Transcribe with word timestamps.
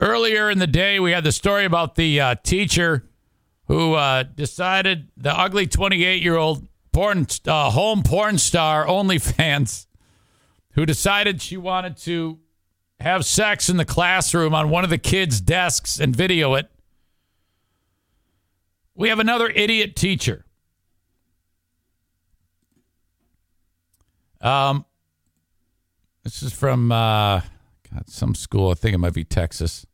Earlier 0.00 0.50
in 0.50 0.58
the 0.58 0.66
day, 0.66 0.98
we 0.98 1.12
had 1.12 1.24
the 1.24 1.32
story 1.32 1.64
about 1.64 1.94
the 1.94 2.20
uh, 2.20 2.34
teacher 2.42 3.08
who 3.66 3.94
uh, 3.94 4.24
decided 4.24 5.08
the 5.16 5.32
ugly 5.32 5.66
28 5.66 6.22
year 6.22 6.36
old 6.36 6.66
porn 6.92 7.26
uh, 7.46 7.70
home 7.70 8.02
porn 8.02 8.38
star 8.38 8.86
OnlyFans 8.86 9.86
who 10.72 10.84
decided 10.84 11.40
she 11.40 11.56
wanted 11.56 11.96
to 11.96 12.38
have 13.00 13.24
sex 13.24 13.68
in 13.68 13.76
the 13.76 13.84
classroom 13.84 14.54
on 14.54 14.70
one 14.70 14.84
of 14.84 14.90
the 14.90 14.98
kids' 14.98 15.40
desks 15.40 15.98
and 16.00 16.14
video 16.14 16.54
it. 16.54 16.70
We 18.94 19.08
have 19.08 19.18
another 19.18 19.48
idiot 19.48 19.96
teacher. 19.96 20.44
Um, 24.40 24.84
this 26.22 26.42
is 26.42 26.52
from 26.52 26.92
uh, 26.92 27.40
God, 27.94 28.08
some 28.08 28.34
school. 28.34 28.70
I 28.70 28.74
think 28.74 28.94
it 28.94 28.98
might 28.98 29.14
be 29.14 29.24
Texas. 29.24 29.86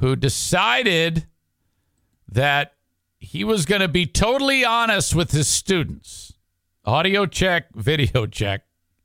Who 0.00 0.16
decided 0.16 1.26
that 2.28 2.72
he 3.18 3.44
was 3.44 3.66
going 3.66 3.80
to 3.80 3.88
be 3.88 4.06
totally 4.06 4.64
honest 4.64 5.14
with 5.14 5.30
his 5.30 5.48
students. 5.48 6.34
Audio 6.84 7.26
check, 7.26 7.74
video 7.74 8.26
check. 8.26 8.62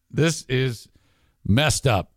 This 0.09 0.43
is 0.47 0.87
messed 1.45 1.87
up. 1.87 2.11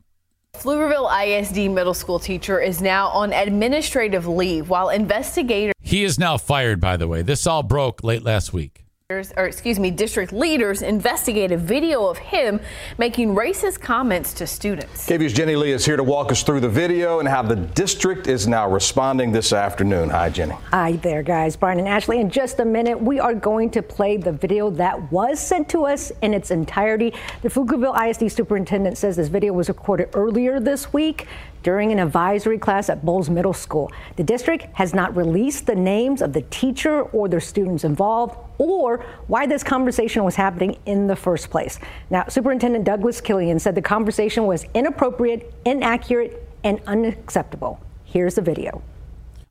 Pflugerville 0.55 1.11
ISD 1.27 1.71
middle 1.71 1.95
school 1.95 2.19
teacher 2.19 2.61
is 2.61 2.81
now 2.81 3.09
on 3.09 3.33
administrative 3.33 4.27
leave 4.27 4.71
while 4.71 4.89
investigators. 4.89 5.75
He 5.81 6.03
is 6.03 6.19
now 6.19 6.39
fired, 6.39 6.81
by 6.81 6.97
the 6.97 7.07
way. 7.07 7.23
This 7.23 7.47
all 7.47 7.63
broke 7.63 8.03
late 8.03 8.23
last 8.23 8.53
week 8.53 8.86
or 9.09 9.47
excuse 9.47 9.79
me, 9.79 9.89
district 9.89 10.33
leaders 10.33 10.83
investigate 10.83 11.53
a 11.53 11.57
video 11.57 12.09
of 12.09 12.19
him 12.19 12.59
making 12.99 13.37
racist 13.37 13.81
comments 13.81 14.35
to 14.35 14.49
students. 14.49 15.07
KVUE's 15.09 15.33
Jenny 15.33 15.55
Lee 15.55 15.71
is 15.71 15.87
here 15.87 15.97
to 15.97 16.03
walk 16.03 16.33
us 16.33 16.43
through 16.43 16.59
the 16.59 16.69
video 16.69 17.21
and 17.21 17.29
how 17.29 17.41
the 17.41 17.55
district 17.55 18.27
is 18.27 18.49
now 18.49 18.69
responding 18.69 19.31
this 19.31 19.53
afternoon. 19.53 20.11
Hi, 20.11 20.29
Jenny. 20.29 20.57
Hi 20.73 20.97
there, 20.97 21.23
guys. 21.23 21.55
Brian 21.55 21.79
and 21.79 21.87
Ashley. 21.87 22.19
In 22.19 22.29
just 22.29 22.59
a 22.59 22.65
minute, 22.65 23.01
we 23.01 23.21
are 23.21 23.33
going 23.33 23.71
to 23.71 23.81
play 23.81 24.17
the 24.17 24.33
video 24.33 24.71
that 24.71 25.13
was 25.13 25.39
sent 25.39 25.69
to 25.69 25.87
us 25.87 26.11
in 26.23 26.35
its 26.35 26.51
entirety. 26.51 27.15
The 27.43 27.49
Pflugerville 27.49 28.11
ISD 28.11 28.37
superintendent 28.37 28.99
says 28.99 29.15
this 29.15 29.29
video 29.29 29.53
was 29.53 29.69
recorded 29.69 30.11
earlier 30.15 30.59
this 30.59 30.93
week 30.93 31.29
during 31.67 31.91
an 31.91 31.99
advisory 31.99 32.59
class 32.59 32.89
at 32.89 33.05
Bohls 33.05 33.29
Middle 33.29 33.53
School. 33.53 33.91
The 34.15 34.23
district 34.23 34.69
has 34.75 34.95
not 34.95 35.17
released 35.17 35.67
the 35.67 35.75
names 35.75 36.23
of 36.23 36.33
the 36.33 36.43
teacher 36.43 37.03
or 37.03 37.29
their 37.29 37.41
students 37.41 37.83
involved 37.83 38.39
or 38.59 39.05
why 39.27 39.47
this 39.47 39.65
conversation 39.65 40.23
was 40.23 40.37
happening 40.37 40.79
in 40.87 41.09
the 41.09 41.17
first 41.17 41.51
place. 41.51 41.81
Now, 42.09 42.27
Superintendent 42.29 42.85
Douglas 42.85 43.21
Killian 43.21 43.59
said 43.59 43.75
the 43.75 43.83
conversation 43.83 44.47
was 44.47 44.65
inappropriate, 44.75 45.53
inaccurate, 45.65 46.49
and 46.63 46.81
unacceptable. 46.87 47.81
Here's 48.05 48.37
the 48.37 48.43
video. 48.43 48.81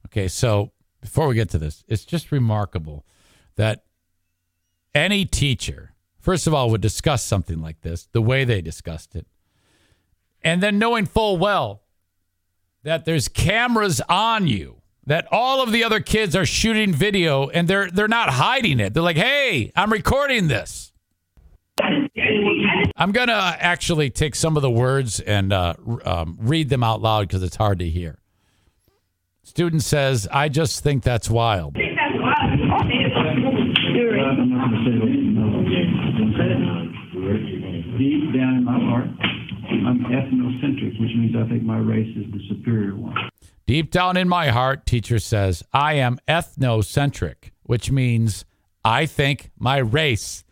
Okay, 0.05 0.29
so 0.29 0.71
before 1.01 1.27
we 1.27 1.35
get 1.35 1.49
to 1.49 1.57
this, 1.57 1.83
it's 1.89 2.05
just 2.05 2.31
remarkable 2.31 3.05
that 3.57 3.83
any 4.93 5.25
teacher, 5.25 5.95
first 6.17 6.47
of 6.47 6.53
all, 6.53 6.69
would 6.69 6.79
discuss 6.79 7.25
something 7.25 7.59
like 7.59 7.81
this 7.81 8.07
the 8.13 8.21
way 8.21 8.45
they 8.45 8.61
discussed 8.61 9.17
it, 9.17 9.27
and 10.41 10.63
then 10.63 10.79
knowing 10.79 11.05
full 11.05 11.35
well 11.35 11.81
that 12.85 13.03
there's 13.03 13.27
cameras 13.27 13.99
on 14.07 14.47
you, 14.47 14.77
that 15.07 15.27
all 15.31 15.61
of 15.61 15.71
the 15.71 15.83
other 15.83 15.99
kids 15.99 16.35
are 16.35 16.45
shooting 16.45 16.93
video 16.93 17.49
and 17.49 17.67
they're 17.67 17.89
they're 17.89 18.07
not 18.07 18.29
hiding 18.29 18.79
it. 18.79 18.93
They're 18.93 19.03
like, 19.03 19.17
"Hey, 19.17 19.71
I'm 19.75 19.91
recording 19.91 20.47
this." 20.47 20.93
I'm 22.95 23.11
gonna 23.11 23.57
actually 23.59 24.11
take 24.11 24.35
some 24.35 24.55
of 24.55 24.61
the 24.61 24.69
words 24.69 25.19
and 25.19 25.51
uh, 25.51 25.73
um, 26.05 26.37
read 26.39 26.69
them 26.69 26.83
out 26.83 27.01
loud 27.01 27.27
because 27.27 27.43
it's 27.43 27.55
hard 27.55 27.79
to 27.79 27.89
hear. 27.89 28.19
Student 29.43 29.81
says, 29.81 30.27
"I 30.31 30.47
just 30.47 30.83
think 30.83 31.03
that's 31.03 31.29
wild." 31.29 31.73
Deep 37.97 38.33
down 38.33 38.57
in 38.57 38.63
my 38.65 38.77
heart, 38.77 39.07
I'm 39.83 39.99
ethnocentric, 40.05 40.99
which 40.99 41.15
means 41.15 41.35
I 41.35 41.47
think 41.47 41.63
my 41.63 41.77
race 41.77 42.15
is 42.15 42.31
the 42.31 42.39
superior 42.47 42.95
one. 42.95 43.15
Deep 43.67 43.89
down 43.91 44.15
in 44.15 44.29
my 44.29 44.49
heart, 44.49 44.85
teacher 44.85 45.17
says, 45.17 45.63
I 45.73 45.93
am 45.95 46.19
ethnocentric, 46.27 47.51
which 47.63 47.91
means 47.91 48.45
I 48.83 49.07
think 49.07 49.49
my 49.57 49.77
race 49.77 50.43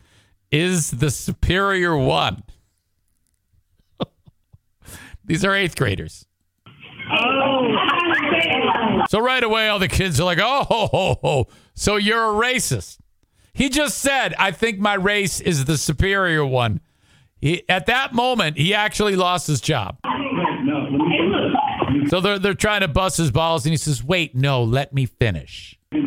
is 0.51 0.91
the 0.91 1.12
superior 1.12 1.95
one. 1.95 2.44
These 5.25 5.45
are 5.45 5.56
eighth 5.56 5.75
graders. 5.75 6.25
Oh. 7.12 7.75
So 9.09 9.19
right 9.19 9.44
away, 9.44 9.67
all 9.67 9.79
the 9.79 9.88
kids 9.88 10.19
are 10.19 10.23
like, 10.23 10.39
oh, 10.41 10.63
ho, 10.63 10.88
ho, 10.88 11.19
ho. 11.22 11.47
so 11.75 11.97
you're 11.97 12.31
a 12.31 12.33
racist. 12.33 12.97
He 13.53 13.69
just 13.69 14.00
said, 14.00 14.33
I 14.39 14.51
think 14.51 14.79
my 14.79 14.95
race 14.95 15.39
is 15.39 15.66
the 15.66 15.78
superior 15.78 16.45
one. 16.45 16.81
He, 17.43 17.67
at 17.67 17.87
that 17.87 18.13
moment, 18.13 18.57
he 18.57 18.73
actually 18.73 19.17
lost 19.17 19.47
his 19.47 19.59
job. 19.59 19.97
So 22.07 22.21
they're, 22.21 22.39
they're 22.39 22.53
trying 22.53 22.79
to 22.81 22.87
bust 22.87 23.17
his 23.17 23.31
balls, 23.31 23.65
and 23.65 23.73
he 23.73 23.77
says, 23.77 24.01
Wait, 24.01 24.33
no, 24.33 24.63
let 24.63 24.93
me 24.93 25.05
finish. 25.05 25.77
So, 25.91 25.99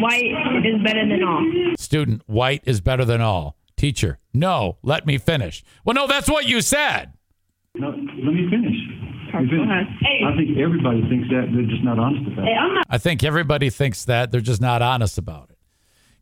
white 0.00 0.64
is 0.64 0.82
better 0.82 1.06
than 1.06 1.22
all. 1.22 1.44
Student, 1.78 2.22
white 2.24 2.62
is 2.64 2.80
better 2.80 3.04
than 3.04 3.20
all. 3.20 3.58
Teacher, 3.76 4.18
no, 4.32 4.78
let 4.82 5.04
me 5.04 5.18
finish. 5.18 5.62
Well, 5.84 5.92
no, 5.92 6.06
that's 6.06 6.30
what 6.30 6.46
you 6.46 6.62
said. 6.62 7.12
No, 7.74 7.88
let 7.90 7.98
me 7.98 8.48
finish. 8.48 8.76
Let 9.34 9.42
me 9.42 9.50
finish. 9.50 9.86
I 10.24 10.34
think 10.34 10.56
everybody 10.56 11.02
thinks 11.10 11.28
that. 11.28 11.50
They're 11.52 11.66
just 11.66 11.84
not 11.84 11.98
honest 11.98 12.26
about 12.26 12.48
it. 12.48 12.86
I 12.88 12.96
think 12.96 13.22
everybody 13.22 13.68
thinks 13.68 14.06
that. 14.06 14.30
They're 14.30 14.40
just 14.40 14.62
not 14.62 14.80
honest 14.80 15.18
about 15.18 15.50
it. 15.50 15.51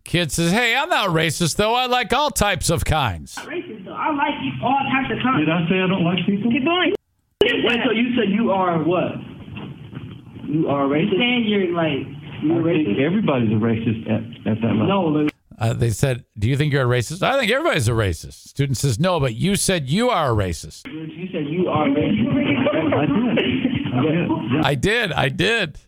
Kid 0.04 0.32
says, 0.32 0.50
Hey, 0.52 0.74
I'm 0.76 0.88
not 0.88 1.10
racist, 1.10 1.56
though. 1.56 1.74
I 1.74 1.86
like 1.86 2.12
all 2.12 2.30
types 2.30 2.70
of 2.70 2.84
kinds. 2.84 3.34
Racist, 3.36 3.84
though. 3.84 3.92
I 3.92 4.12
like 4.14 4.34
all 4.62 4.78
types 4.92 5.12
of 5.12 5.22
kinds. 5.22 5.46
Did 5.46 5.50
I 5.50 5.68
say 5.68 5.80
I 5.80 5.86
don't 5.86 6.04
like 6.04 6.24
people? 6.26 6.50
Keep 6.50 6.64
going. 6.64 6.94
Wait, 7.42 7.78
so 7.84 7.90
you 7.92 8.14
said 8.16 8.30
you 8.30 8.50
are 8.50 8.82
what? 8.82 9.12
You 10.46 10.68
are 10.68 10.84
racist? 10.86 11.16
Saying 11.18 11.44
you're 11.46 11.72
like, 11.74 12.06
you're 12.42 12.60
I 12.68 12.72
think 12.74 12.88
racist. 12.88 13.06
everybody's 13.06 13.50
a 13.50 13.54
racist 13.54 14.02
at, 14.10 14.22
at 14.52 14.60
that 14.60 14.66
level. 14.68 14.86
No, 14.88 15.06
look, 15.08 15.32
Uh, 15.58 15.72
they 15.74 15.90
said, 15.90 16.24
Do 16.38 16.48
you 16.48 16.56
think 16.56 16.72
you're 16.72 16.90
a 16.92 16.98
racist? 16.98 17.22
I 17.22 17.38
think 17.38 17.50
everybody's 17.52 17.86
a 17.88 17.92
racist. 17.92 18.48
Student 18.48 18.78
says, 18.78 18.98
No, 18.98 19.20
but 19.20 19.34
you 19.36 19.54
said 19.56 19.88
you 19.88 20.10
are 20.10 20.32
a 20.32 20.34
racist. 20.34 20.86
you 20.86 21.28
said 21.32 21.46
you 21.46 21.68
are 21.68 21.86
racist. 21.86 22.30
I 23.04 23.14
did. 23.14 23.52
I 23.92 24.00
did. 24.00 24.38
Yeah. 24.52 24.62
I 24.64 24.74
did. 24.74 25.12
I 25.12 25.28
did. 25.28 25.78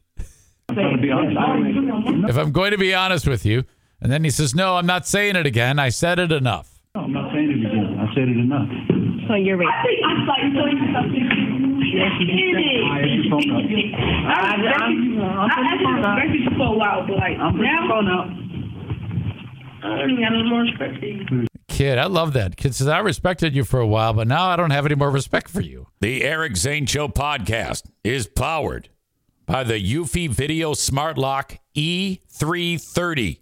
I'm 0.68 0.76
to 0.76 0.98
be 1.02 1.10
honest. 1.10 2.30
If 2.30 2.36
I'm 2.36 2.52
going 2.52 2.70
to 2.72 2.78
be 2.78 2.94
honest 2.94 3.26
with 3.26 3.44
you. 3.44 3.64
And 4.02 4.10
then 4.10 4.24
he 4.24 4.30
says, 4.30 4.52
No, 4.52 4.76
I'm 4.76 4.86
not 4.86 5.06
saying 5.06 5.36
it 5.36 5.46
again. 5.46 5.78
I 5.78 5.88
said 5.88 6.18
it 6.18 6.32
enough. 6.32 6.80
No, 6.96 7.02
I'm 7.02 7.12
not 7.12 7.32
saying 7.32 7.50
it 7.50 7.64
again. 7.64 7.96
I 8.00 8.12
said 8.14 8.26
it 8.28 8.36
enough. 8.36 8.68
So 9.28 9.34
you're 9.34 9.56
right. 9.56 9.70
I'm 9.70 10.26
sorry, 10.26 10.50
so 10.52 10.66
you 10.66 10.92
something. 10.92 11.52
Yes, 11.94 12.10
you 12.18 12.26
did. 12.26 12.82
I 12.82 12.98
have 12.98 13.06
your 13.06 13.30
phone 13.30 13.50
up. 13.54 13.62
I, 14.26 14.42
I'm, 14.42 15.22
I'm, 15.22 15.22
I 15.22 15.72
actually 15.72 15.94
respected 15.94 16.40
you 16.40 16.50
for 16.58 16.66
a 16.66 16.76
while, 16.76 17.06
but 17.06 17.16
like 17.16 17.38
I'm 17.38 17.56
now, 17.56 17.88
phone 17.88 18.08
up. 18.10 18.26
I 19.84 19.98
don't 19.98 20.20
got 20.20 20.32
no 20.32 20.44
more 20.44 20.62
respect 20.62 20.98
for 20.98 21.06
you. 21.06 21.46
Kid, 21.68 21.98
I 21.98 22.06
love 22.06 22.32
that. 22.32 22.56
Kid 22.56 22.74
says, 22.74 22.88
I 22.88 22.98
respected 22.98 23.54
you 23.54 23.64
for 23.64 23.80
a 23.80 23.86
while, 23.86 24.12
but 24.12 24.26
now 24.26 24.46
I 24.46 24.56
don't 24.56 24.70
have 24.70 24.84
any 24.84 24.94
more 24.96 25.10
respect 25.10 25.48
for 25.48 25.60
you. 25.60 25.86
The 26.00 26.24
Eric 26.24 26.56
Zane 26.56 26.86
Show 26.86 27.08
podcast 27.08 27.82
is 28.04 28.26
powered 28.26 28.88
by 29.46 29.64
the 29.64 29.74
Eufy 29.74 30.28
Video 30.28 30.74
Smart 30.74 31.16
Lock 31.18 31.58
E330. 31.76 33.38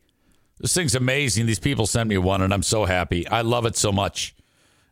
This 0.60 0.74
thing's 0.74 0.94
amazing. 0.94 1.46
These 1.46 1.58
people 1.58 1.86
sent 1.86 2.08
me 2.08 2.18
one, 2.18 2.42
and 2.42 2.52
I'm 2.52 2.62
so 2.62 2.84
happy. 2.84 3.26
I 3.28 3.40
love 3.40 3.64
it 3.64 3.76
so 3.76 3.90
much. 3.90 4.34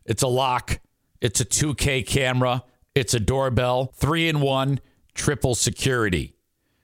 It's 0.05 0.23
a 0.23 0.27
lock, 0.27 0.79
it's 1.21 1.39
a 1.39 1.45
2K 1.45 2.07
camera, 2.07 2.63
it's 2.95 3.13
a 3.13 3.19
doorbell, 3.19 3.93
three 3.95 4.27
in 4.27 4.41
one, 4.41 4.79
triple 5.13 5.53
security. 5.53 6.33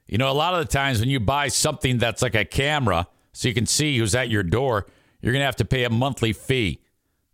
You 0.05 0.19
know, 0.19 0.29
a 0.29 0.33
lot 0.33 0.53
of 0.53 0.59
the 0.59 0.71
times 0.71 0.99
when 0.99 1.09
you 1.09 1.19
buy 1.19 1.47
something 1.47 1.97
that's 1.97 2.21
like 2.21 2.35
a 2.35 2.45
camera, 2.45 3.07
so 3.33 3.47
you 3.47 3.55
can 3.55 3.65
see 3.65 3.97
who's 3.97 4.13
at 4.13 4.29
your 4.29 4.43
door, 4.43 4.85
you're 5.19 5.33
going 5.33 5.41
to 5.41 5.45
have 5.47 5.55
to 5.57 5.65
pay 5.65 5.83
a 5.83 5.89
monthly 5.89 6.31
fee. 6.31 6.79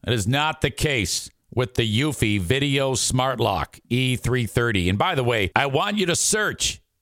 That 0.04 0.14
is 0.14 0.26
not 0.26 0.62
the 0.62 0.72
case 0.72 1.30
with 1.54 1.74
the 1.74 2.02
Eufy 2.02 2.40
Video 2.40 2.96
Smart 2.96 3.42
Lock 3.42 3.78
E330. 3.90 4.90
And 4.90 4.98
by 4.98 5.16
the 5.16 5.24
way, 5.24 5.52
I 5.54 5.66
want 5.66 5.98
you 5.98 6.06
to 6.06 6.16
search 6.16 6.81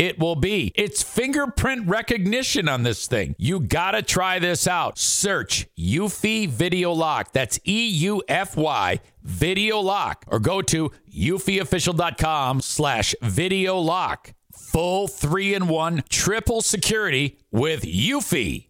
it 0.00 0.18
will 0.18 0.34
be. 0.34 0.72
It's 0.74 1.02
fingerprint 1.02 1.86
recognition 1.86 2.68
on 2.70 2.84
this 2.84 3.06
thing. 3.06 3.36
You 3.38 3.60
gotta 3.60 4.00
try 4.00 4.38
this 4.38 4.66
out. 4.66 4.98
Search 4.98 5.68
Eufy 5.78 6.48
Video 6.48 6.92
Lock. 6.92 7.32
That's 7.32 7.60
E 7.68 7.86
U 7.86 8.22
F 8.26 8.56
Y 8.56 9.00
Video 9.22 9.78
Lock. 9.78 10.24
Or 10.28 10.38
go 10.38 10.62
to 10.62 10.90
eufyofficial.com 11.14 12.62
slash 12.62 13.14
video 13.20 13.78
lock. 13.78 14.32
Full 14.52 15.06
three 15.06 15.52
in 15.52 15.68
one 15.68 16.02
triple 16.08 16.62
security 16.62 17.38
with 17.50 17.82
Eufy. 17.82 18.69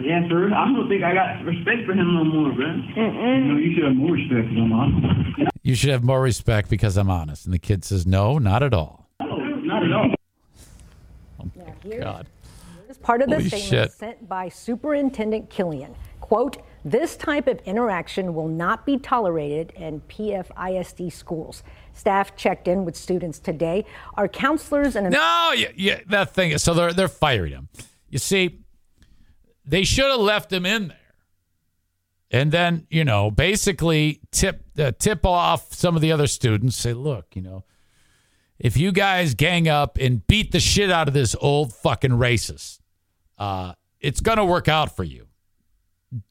Yeah, 0.00 0.28
sir. 0.28 0.52
I 0.52 0.66
don't 0.72 0.88
think 0.88 1.04
I 1.04 1.14
got 1.14 1.44
respect 1.44 1.86
for 1.86 1.92
him 1.92 2.14
no 2.14 2.24
more, 2.24 2.52
bro. 2.52 2.66
You 2.66 3.52
know, 3.52 3.56
you 3.56 3.74
should 3.74 3.84
have 3.84 3.94
more 3.96 4.12
respect 4.12 4.48
for 4.48 4.54
them, 4.54 4.72
honestly. 4.72 5.46
You 5.62 5.74
should 5.74 5.90
have 5.90 6.02
more 6.02 6.20
respect 6.20 6.68
because 6.68 6.96
I'm 6.96 7.10
honest. 7.10 7.44
And 7.44 7.54
the 7.54 7.58
kid 7.58 7.84
says, 7.84 8.06
no, 8.06 8.38
not 8.38 8.62
at 8.62 8.74
all. 8.74 9.08
No, 9.20 9.36
not 9.36 9.84
at 9.84 9.92
all. 9.92 10.14
Oh, 11.40 11.50
God. 11.98 12.26
As 12.88 12.98
part 12.98 13.22
of 13.22 13.28
the 13.28 13.36
Holy 13.36 13.48
statement 13.48 13.70
shit. 13.70 13.92
sent 13.92 14.28
by 14.28 14.48
Superintendent 14.48 15.48
Killian, 15.48 15.94
quote, 16.20 16.58
this 16.84 17.16
type 17.16 17.46
of 17.46 17.60
interaction 17.64 18.34
will 18.34 18.48
not 18.48 18.84
be 18.84 18.98
tolerated 18.98 19.72
in 19.76 20.00
PFISD 20.02 21.12
schools. 21.12 21.62
Staff 21.94 22.36
checked 22.36 22.68
in 22.68 22.84
with 22.84 22.94
students 22.96 23.38
today. 23.38 23.86
Our 24.14 24.28
counselors 24.28 24.96
and 24.96 25.10
No, 25.10 25.52
yeah, 25.56 25.68
yeah, 25.76 26.00
that 26.08 26.34
thing. 26.34 26.50
is 26.50 26.62
So 26.62 26.74
they're 26.74 26.92
they're 26.92 27.08
firing 27.08 27.52
him. 27.52 27.68
You 28.10 28.18
see, 28.18 28.60
they 29.64 29.84
should 29.84 30.10
have 30.10 30.20
left 30.20 30.52
him 30.52 30.66
in 30.66 30.88
there, 30.88 31.14
and 32.30 32.52
then 32.52 32.86
you 32.90 33.04
know, 33.04 33.30
basically 33.30 34.20
tip 34.30 34.62
uh, 34.78 34.92
tip 34.98 35.24
off 35.24 35.72
some 35.72 35.96
of 35.96 36.02
the 36.02 36.12
other 36.12 36.26
students. 36.26 36.76
Say, 36.76 36.92
look, 36.92 37.34
you 37.34 37.42
know, 37.42 37.64
if 38.58 38.76
you 38.76 38.92
guys 38.92 39.34
gang 39.34 39.68
up 39.68 39.98
and 40.00 40.26
beat 40.26 40.52
the 40.52 40.60
shit 40.60 40.90
out 40.90 41.08
of 41.08 41.14
this 41.14 41.34
old 41.40 41.74
fucking 41.74 42.12
racist, 42.12 42.80
uh, 43.38 43.74
it's 44.00 44.20
gonna 44.20 44.44
work 44.44 44.68
out 44.68 44.94
for 44.94 45.04
you. 45.04 45.26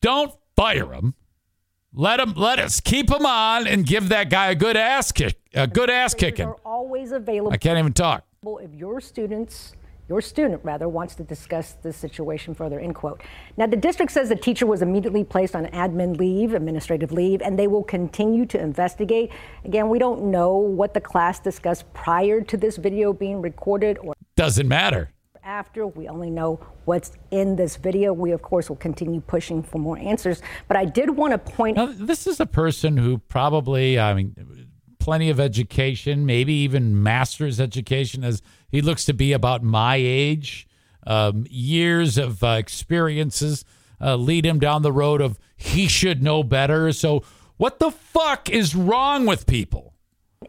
Don't 0.02 0.34
fire 0.56 0.94
him. 0.94 1.16
Let 1.94 2.20
him. 2.20 2.34
Let 2.36 2.60
us 2.60 2.80
keep 2.80 3.10
him 3.10 3.26
on 3.26 3.68
and 3.68 3.86
give 3.86 4.10
that 4.10 4.30
guy 4.30 4.50
a 4.50 4.56
good 4.56 4.76
ass 4.76 5.12
kick. 5.12 5.40
A 5.54 5.68
good 5.68 5.90
ass 5.90 6.14
kicking. 6.14 6.48
are 6.48 6.58
always 6.66 7.12
available 7.12 7.54
I 7.54 7.58
can't 7.58 7.78
even 7.78 7.94
talk. 7.94 8.26
if 8.44 8.74
your 8.74 9.00
students 9.00 9.74
your 10.10 10.22
student 10.22 10.62
rather 10.64 10.88
wants 10.90 11.16
to 11.16 11.24
discuss 11.24 11.74
the 11.82 11.94
situation 11.94 12.54
further 12.54 12.80
end 12.80 12.96
quote. 12.96 13.22
Now 13.58 13.68
the 13.68 13.78
district 13.78 14.12
says 14.12 14.30
the 14.30 14.36
teacher 14.36 14.66
was 14.66 14.82
immediately 14.82 15.24
placed 15.24 15.56
on 15.56 15.66
admin 15.68 16.18
leave 16.18 16.54
administrative 16.54 17.12
leave 17.12 17.42
and 17.42 17.58
they 17.58 17.68
will 17.68 17.84
continue 17.84 18.46
to 18.48 18.60
investigate. 18.60 19.32
Again 19.66 19.90
we 19.90 20.00
don't 20.00 20.24
know 20.26 20.58
what 20.58 20.94
the 20.94 21.02
class 21.02 21.40
discussed 21.40 21.92
prior 21.94 22.42
to 22.42 22.58
this 22.58 22.78
video 22.78 23.14
being 23.14 23.42
recorded 23.42 23.98
or 24.00 24.14
Doesn't 24.36 24.68
matter. 24.68 25.12
after. 25.44 25.88
We 25.88 26.08
only 26.08 26.30
know 26.30 26.60
what's 26.86 27.12
in 27.32 27.56
this 27.56 27.76
video. 27.76 28.14
We 28.14 28.32
of 28.32 28.42
course 28.42 28.70
will 28.70 28.78
continue 28.78 29.22
pushing 29.22 29.62
for 29.64 29.78
more 29.78 29.98
answers. 29.98 30.42
But 30.68 30.78
i 30.78 30.86
did 30.86 31.10
want 31.12 31.32
to 31.32 31.38
point 31.38 31.78
Now, 31.78 31.88
this 31.88 32.28
is 32.28 32.40
a 32.40 32.46
person 32.46 32.98
who 32.98 33.18
probably, 33.18 34.00
I 34.00 34.14
mean, 34.14 34.36
plenty 35.04 35.30
of 35.30 35.38
education, 35.38 36.26
maybe 36.26 36.54
even 36.54 37.04
master's 37.04 37.60
education, 37.60 38.24
as 38.24 38.42
he 38.72 38.82
looks 38.82 39.04
to 39.04 39.14
be 39.14 39.34
about 39.34 39.62
my 39.62 39.98
age. 39.98 40.66
Um, 41.06 41.46
years 41.50 42.18
of 42.18 42.42
uh, 42.42 42.56
experiences 42.58 43.66
uh, 44.00 44.16
lead 44.16 44.46
him 44.46 44.60
down 44.60 44.82
the 44.82 44.94
road 44.94 45.20
of 45.20 45.38
he 45.58 45.90
should 45.90 46.24
know 46.24 46.42
better. 46.42 46.94
So, 46.94 47.22
what 47.58 47.80
the 47.80 47.92
fuck 47.92 48.50
is 48.50 48.76
wrong 48.76 49.26
with 49.26 49.46
people? 49.46 49.94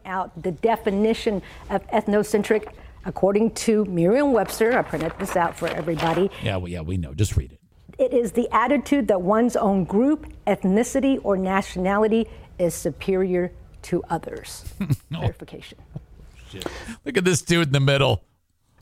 out 0.05 0.31
the 0.41 0.51
definition 0.51 1.41
of 1.69 1.85
ethnocentric 1.87 2.73
according 3.05 3.49
to 3.51 3.85
merriam-webster 3.85 4.77
i 4.77 4.81
printed 4.81 5.11
this 5.19 5.37
out 5.37 5.57
for 5.57 5.69
everybody 5.69 6.29
Yeah, 6.43 6.57
well, 6.57 6.67
yeah, 6.67 6.81
we 6.81 6.97
know. 6.97 7.13
Just 7.13 7.37
read 7.37 7.53
it. 7.53 7.59
It 7.97 8.13
is 8.13 8.33
the 8.33 8.49
attitude 8.51 9.07
that 9.07 9.21
one's 9.21 9.55
own 9.55 9.85
group, 9.85 10.27
ethnicity, 10.45 11.17
or 11.23 11.37
nationality 11.37 12.27
is 12.59 12.73
superior 12.73 13.53
to 13.85 14.03
others. 14.09 14.65
Clarification. 15.13 15.77
Look 17.03 17.17
at 17.17 17.25
this 17.25 17.41
dude 17.41 17.67
in 17.67 17.73
the 17.73 17.79
middle. 17.79 18.23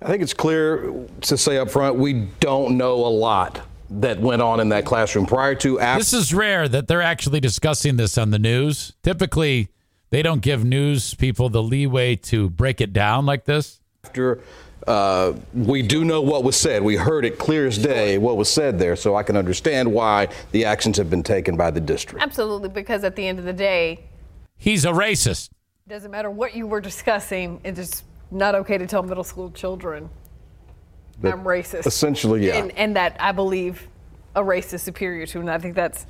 I 0.01 0.07
think 0.07 0.22
it's 0.22 0.33
clear 0.33 0.93
to 1.22 1.38
say 1.38 1.57
up 1.57 1.69
front 1.72 1.95
we 1.95 2.27
don't 2.39 2.77
know 2.77 2.93
a 2.93 3.07
lot 3.07 3.62
that 3.89 4.19
went 4.19 4.41
on 4.41 4.60
in 4.60 4.69
that 4.69 4.86
classroom 4.86 5.25
prior 5.25 5.55
to 5.55 5.79
after. 5.79 6.00
This 6.00 6.13
is 6.13 6.33
rare 6.33 6.67
that 6.67 6.88
they're 6.88 7.01
actually 7.01 7.39
discussing 7.39 7.95
this 7.98 8.17
on 8.17 8.31
the 8.31 8.39
news. 8.39 8.93
Typically, 9.03 9.69
they 10.10 10.22
don't 10.22 10.41
give 10.41 10.63
news 10.65 11.13
people 11.13 11.50
the 11.50 11.63
leeway 11.63 12.15
to 12.17 12.50
break 12.50 12.81
it 12.81 12.91
down 12.91 13.25
like 13.25 13.45
this. 13.45 13.79
after 14.03 14.41
uh, 14.88 15.33
we 15.53 15.81
do 15.81 16.03
know 16.03 16.22
what 16.22 16.43
was 16.43 16.57
said. 16.57 16.83
We 16.83 16.98
heard 16.98 17.24
it 17.24 17.39
clear 17.39 17.67
as 17.67 17.77
day 17.77 18.17
what 18.17 18.36
was 18.36 18.50
said 18.50 18.79
there, 18.79 18.95
so 18.95 19.15
I 19.15 19.24
can 19.24 19.38
understand 19.38 19.91
why 19.91 20.27
the 20.51 20.65
actions 20.65 20.98
have 20.98 21.10
been 21.10 21.24
taken 21.24 21.55
by 21.55 21.72
the 21.72 21.79
district. 21.79 22.22
Absolutely, 22.22 22.69
because 22.69 23.03
at 23.03 23.15
the 23.15 23.25
end 23.25 23.39
of 23.39 23.45
the 23.45 23.53
day, 23.53 24.03
He's 24.63 24.86
a 24.86 24.91
racist. 24.91 25.50
doesn't 25.89 26.10
matter 26.10 26.32
what 26.32 26.55
you 26.55 26.65
were 26.67 26.79
discussing, 26.79 27.60
it 27.65 27.77
is 27.77 27.89
just 27.89 28.05
not 28.32 28.55
okay 28.55 28.77
to 28.77 28.88
tell 28.88 29.03
middle 29.03 29.25
school 29.25 29.51
children 29.51 30.10
That- 31.20 31.34
I'm 31.34 31.43
racist. 31.43 31.86
essentially, 31.86 32.48
yeah. 32.48 32.55
And, 32.55 32.72
and 32.77 32.96
that 32.96 33.17
I 33.20 33.34
believe 33.34 33.89
a 34.36 34.41
race 34.43 34.72
is 34.72 34.82
superior 34.82 35.25
to, 35.27 35.39
and 35.41 35.51
I 35.51 35.58
think 35.58 35.75
that's 35.75 36.05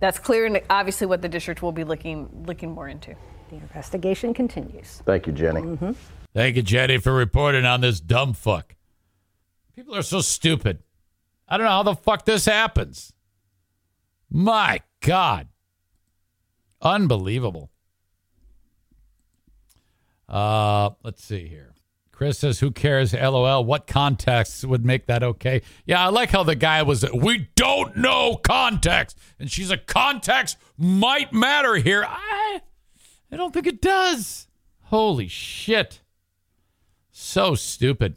that's 0.00 0.18
clear 0.18 0.44
and 0.44 0.60
obviously 0.68 1.06
what 1.06 1.22
the 1.22 1.30
district 1.30 1.62
will 1.62 1.72
be 1.72 1.82
looking 1.82 2.28
looking 2.46 2.72
more 2.72 2.88
into. 2.88 3.14
The 3.48 3.56
investigation 3.56 4.34
continues. 4.34 5.02
Thank 5.06 5.26
you, 5.26 5.32
Jenny. 5.32 5.62
Mm-hmm. 5.62 5.92
Thank 6.34 6.56
you, 6.56 6.62
Jenny, 6.62 6.98
for 6.98 7.14
reporting 7.14 7.64
on 7.64 7.80
this 7.80 8.00
dumb 8.00 8.34
fuck. 8.34 8.74
People 9.74 9.96
are 9.96 10.02
so 10.02 10.20
stupid. 10.20 10.80
I 11.48 11.56
don't 11.56 11.64
know 11.64 11.70
how 11.72 11.82
the 11.84 11.94
fuck 11.94 12.26
this 12.26 12.44
happens. 12.44 13.14
My 14.30 14.82
God. 15.00 15.48
Unbelievable. 16.82 17.70
Uh, 20.28 20.90
let's 21.02 21.24
see 21.24 21.46
here. 21.48 21.74
Chris 22.12 22.40
says, 22.40 22.58
"Who 22.58 22.72
cares?" 22.72 23.14
LOL. 23.14 23.64
What 23.64 23.86
context 23.86 24.64
would 24.64 24.84
make 24.84 25.06
that 25.06 25.22
okay? 25.22 25.62
Yeah, 25.86 26.04
I 26.04 26.08
like 26.08 26.30
how 26.30 26.42
the 26.42 26.56
guy 26.56 26.82
was. 26.82 27.04
We 27.12 27.48
don't 27.54 27.96
know 27.96 28.36
context, 28.36 29.16
and 29.38 29.50
she's 29.50 29.70
a 29.70 29.78
context 29.78 30.56
might 30.76 31.32
matter 31.32 31.76
here. 31.76 32.04
I, 32.04 32.60
I 33.30 33.36
don't 33.36 33.54
think 33.54 33.68
it 33.68 33.80
does. 33.80 34.48
Holy 34.86 35.28
shit! 35.28 36.00
So 37.12 37.54
stupid. 37.54 38.16